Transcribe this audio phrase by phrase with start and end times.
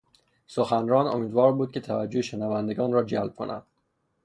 [0.47, 3.63] سخنران امیدوار بود که توجه شنودگان را جلب کند.